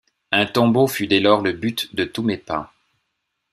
Un 0.31 0.47
tombeau 0.47 0.87
fut 0.87 1.05
dès 1.05 1.19
lors 1.19 1.41
le 1.43 1.51
but 1.51 1.93
de 1.93 2.05
tous 2.05 2.23
mes 2.23 2.39
pas. 2.39 2.73